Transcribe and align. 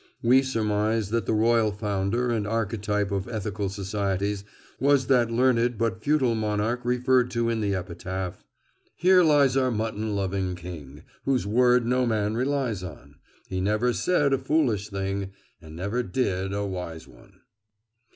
We 0.23 0.41
surmise 0.41 1.11
that 1.11 1.27
the 1.27 1.33
royal 1.35 1.71
founder 1.71 2.31
and 2.31 2.47
archetype 2.47 3.11
of 3.11 3.27
ethical 3.29 3.69
societies 3.69 4.43
was 4.79 5.05
that 5.05 5.29
learned 5.29 5.77
but 5.77 6.03
futile 6.03 6.33
monarch 6.33 6.81
referred 6.83 7.29
to 7.29 7.49
in 7.49 7.61
the 7.61 7.75
epitaph: 7.75 8.43
Here 8.95 9.21
lies 9.21 9.55
our 9.55 9.69
mutton 9.69 10.15
loving 10.15 10.55
king, 10.55 11.03
Whose 11.25 11.45
word 11.45 11.85
no 11.85 12.07
man 12.07 12.35
relies 12.35 12.81
on: 12.81 13.17
He 13.47 13.61
never 13.61 13.93
said 13.93 14.33
a 14.33 14.39
foolish 14.39 14.89
thing, 14.89 15.33
And 15.61 15.75
never 15.75 16.01
did 16.01 16.51
a 16.51 16.65
wise 16.65 17.07
one. 17.07 17.41